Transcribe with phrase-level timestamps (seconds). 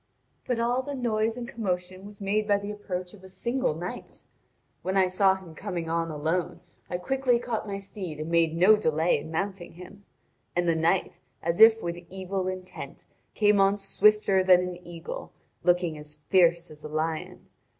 [0.47, 4.23] But all the noise and commotion was made by the approach of a single knight.
[4.81, 8.75] When I saw him coming on alone I quickly caught my steed and made no
[8.75, 10.03] delay in mounting him.
[10.55, 15.99] And the knight, as if with evil intent, came on swifter than an eagle, looking
[15.99, 17.45] as fierce as a lion.